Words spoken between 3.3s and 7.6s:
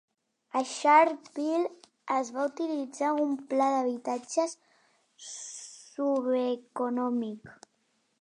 pla d'habitatges subeconòmic.